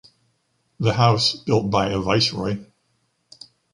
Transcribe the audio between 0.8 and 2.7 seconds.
house, built by a viceroy